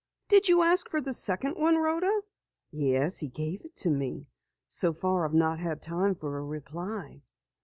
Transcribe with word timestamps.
"Did 0.29 0.47
you 0.47 0.63
ask 0.63 0.89
for 0.89 0.99
the 0.99 1.13
second 1.13 1.57
one, 1.57 1.75
Rhoda?" 1.77 2.23
"Yes, 2.71 3.19
he 3.19 3.27
gave 3.27 3.61
it 3.63 3.75
to 3.75 3.89
me. 3.91 4.25
So 4.67 4.93
far 4.93 5.25
I've 5.27 5.33
not 5.35 5.59
had 5.59 5.79
time 5.79 6.15
for 6.15 6.39
a 6.39 6.43
reply." 6.43 7.21